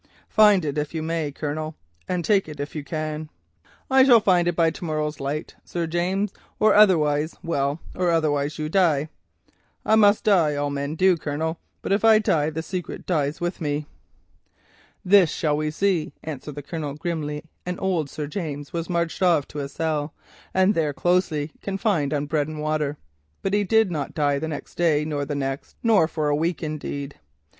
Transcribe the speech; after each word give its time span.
Find 0.29 0.65
it 0.65 0.79
if 0.79 0.95
you 0.95 1.03
may, 1.03 1.31
Colonel, 1.31 1.75
and 2.07 2.25
take 2.25 2.49
it 2.49 2.59
if 2.59 2.75
you 2.75 2.83
can.' 2.83 3.29
"'I 3.91 4.05
shall 4.05 4.19
find 4.19 4.47
it 4.47 4.55
by 4.55 4.71
to 4.71 4.83
morrow's 4.83 5.19
light, 5.19 5.53
Sir 5.63 5.85
James, 5.85 6.33
or 6.59 6.73
otherwise—or 6.73 7.77
otherwise 7.95 8.57
you 8.57 8.67
die.' 8.67 9.09
"'I 9.85 9.95
must 9.97 10.23
die—all 10.23 10.71
men 10.71 10.95
do, 10.95 11.15
Colonel, 11.17 11.59
but 11.83 11.91
if 11.91 12.03
I 12.03 12.17
die, 12.17 12.49
the 12.49 12.63
secret 12.63 13.05
dies 13.05 13.39
with 13.39 13.61
me.' 13.61 13.85
"'This 15.05 15.29
shall 15.29 15.55
we 15.55 15.69
see,' 15.69 16.13
answered 16.23 16.55
the 16.55 16.63
Colonel 16.63 16.95
grimly, 16.95 17.43
and 17.63 17.79
old 17.79 18.09
Sir 18.09 18.25
James 18.25 18.73
was 18.73 18.89
marched 18.89 19.21
off 19.21 19.47
to 19.49 19.59
a 19.59 19.69
cell, 19.69 20.15
and 20.51 20.73
there 20.73 20.93
closely 20.93 21.51
confined 21.61 22.11
on 22.11 22.25
bread 22.25 22.47
and 22.47 22.59
water. 22.59 22.97
But 23.43 23.53
he 23.53 23.63
did 23.63 23.91
not 23.91 24.15
die 24.15 24.39
the 24.39 24.47
next 24.47 24.73
day, 24.73 25.05
nor 25.05 25.25
the 25.25 25.35
next, 25.35 25.75
nor 25.83 26.07
for 26.07 26.27
a 26.27 26.35
week, 26.35 26.63
indeed. 26.63 27.19